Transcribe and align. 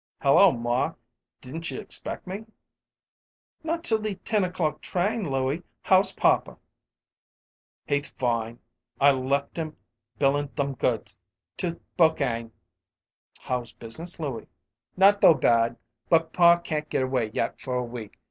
"Hello, 0.23 0.51
maw! 0.51 0.95
Didn't 1.41 1.69
you 1.69 1.79
expect 1.79 2.25
me?" 2.25 2.47
"Not 3.63 3.83
till 3.83 3.99
the 3.99 4.15
ten 4.15 4.43
o'clock 4.43 4.81
train, 4.81 5.29
Louie. 5.29 5.61
How's 5.83 6.11
papa?" 6.11 6.57
"He'th 7.85 8.07
fine. 8.09 8.57
I 8.99 9.11
left 9.11 9.57
him 9.57 9.77
billing 10.17 10.47
thom 10.55 10.73
goods 10.73 11.19
to 11.57 11.79
Thpokane." 11.99 12.49
"How's 13.41 13.73
business, 13.73 14.19
Louie?" 14.19 14.47
"Not 14.97 15.21
tho 15.21 15.35
bad, 15.35 15.77
but 16.09 16.33
pa 16.33 16.57
can't 16.57 16.89
get 16.89 17.03
away 17.03 17.29
yet 17.35 17.61
for 17.61 17.75
a 17.75 17.83
week. 17.83 18.17